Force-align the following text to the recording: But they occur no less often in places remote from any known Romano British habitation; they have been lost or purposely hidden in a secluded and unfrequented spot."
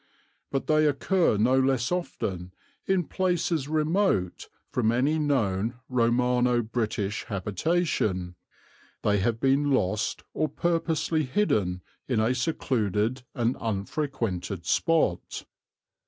But 0.49 0.65
they 0.65 0.87
occur 0.87 1.37
no 1.37 1.59
less 1.59 1.91
often 1.91 2.53
in 2.87 3.03
places 3.03 3.67
remote 3.67 4.49
from 4.71 4.91
any 4.91 5.19
known 5.19 5.75
Romano 5.89 6.63
British 6.63 7.25
habitation; 7.25 8.33
they 9.03 9.19
have 9.19 9.39
been 9.39 9.69
lost 9.69 10.23
or 10.33 10.49
purposely 10.49 11.23
hidden 11.25 11.83
in 12.07 12.19
a 12.19 12.33
secluded 12.33 13.21
and 13.35 13.55
unfrequented 13.59 14.65
spot." 14.65 15.45